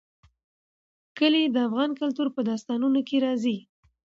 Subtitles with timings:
[1.17, 3.57] کلي د افغان کلتور په داستانونو کې راځي.